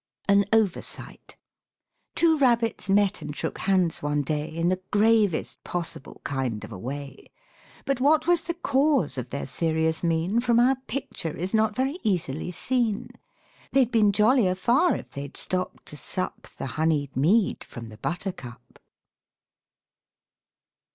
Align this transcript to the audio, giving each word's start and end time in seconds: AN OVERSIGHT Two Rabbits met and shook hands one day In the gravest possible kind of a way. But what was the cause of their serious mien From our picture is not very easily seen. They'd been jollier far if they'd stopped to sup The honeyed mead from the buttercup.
AN 0.27 0.45
OVERSIGHT 0.51 1.35
Two 2.15 2.35
Rabbits 2.39 2.89
met 2.89 3.21
and 3.21 3.35
shook 3.35 3.59
hands 3.59 4.01
one 4.01 4.23
day 4.23 4.47
In 4.49 4.69
the 4.69 4.81
gravest 4.89 5.63
possible 5.63 6.21
kind 6.23 6.63
of 6.63 6.71
a 6.71 6.79
way. 6.79 7.27
But 7.85 7.99
what 8.01 8.25
was 8.25 8.41
the 8.41 8.55
cause 8.55 9.19
of 9.19 9.29
their 9.29 9.45
serious 9.45 10.01
mien 10.01 10.39
From 10.39 10.59
our 10.59 10.75
picture 10.87 11.37
is 11.37 11.53
not 11.53 11.75
very 11.75 11.99
easily 12.01 12.49
seen. 12.49 13.11
They'd 13.73 13.91
been 13.91 14.11
jollier 14.11 14.55
far 14.55 14.95
if 14.95 15.11
they'd 15.11 15.37
stopped 15.37 15.85
to 15.89 15.97
sup 15.97 16.47
The 16.57 16.65
honeyed 16.81 17.15
mead 17.15 17.63
from 17.63 17.89
the 17.89 17.97
buttercup. 17.99 18.79